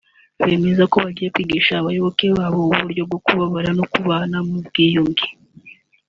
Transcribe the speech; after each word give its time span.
bemeza 0.47 0.83
ko 0.91 0.95
bagiye 1.03 1.29
kwigisha 1.35 1.71
abayoboke 1.77 2.25
babo 2.37 2.57
uburyo 2.69 3.01
bwo 3.07 3.19
kubabarira 3.25 3.71
no 3.79 3.85
kubana 3.93 4.37
mu 4.47 4.57
bwiyunge 4.65 5.25